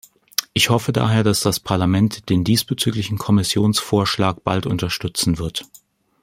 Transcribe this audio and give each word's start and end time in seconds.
Ich 0.53 0.71
hoffe 0.71 0.93
daher, 0.93 1.21
dass 1.23 1.41
das 1.41 1.59
Parlament 1.59 2.31
den 2.31 2.43
diesbezüglichen 2.43 3.19
Kommissionsvorschlag 3.19 4.43
bald 4.43 4.65
unterstützen 4.65 5.37
wird. 5.37 5.65